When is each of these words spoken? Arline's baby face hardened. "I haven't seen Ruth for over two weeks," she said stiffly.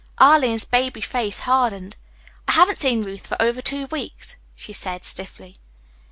Arline's 0.17 0.65
baby 0.65 0.99
face 0.99 1.41
hardened. 1.41 1.95
"I 2.47 2.53
haven't 2.53 2.79
seen 2.79 3.03
Ruth 3.03 3.27
for 3.27 3.39
over 3.39 3.61
two 3.61 3.85
weeks," 3.85 4.35
she 4.55 4.73
said 4.73 5.05
stiffly. 5.05 5.53